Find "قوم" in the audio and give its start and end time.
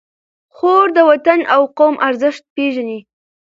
1.77-1.95